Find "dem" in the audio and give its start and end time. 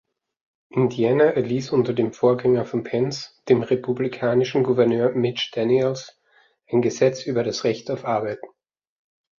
1.93-2.11, 3.49-3.61